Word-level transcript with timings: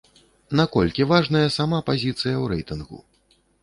На 0.59 0.65
колькі 0.75 1.07
важная 1.13 1.45
сама 1.59 1.79
пазіцыя 1.93 2.35
ў 2.35 2.45
рэйтынгу? 2.57 2.97